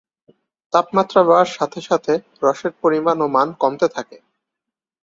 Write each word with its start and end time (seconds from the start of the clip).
তাপমাত্রা 0.73 1.21
বাড়ার 1.23 1.49
সাথে 1.57 1.79
সাথে 1.89 2.13
রসের 2.43 2.73
পরিমাণ 2.81 3.17
ও 3.21 3.35
মান 3.35 3.47
কমতে 3.61 3.87
থাকে। 3.95 4.17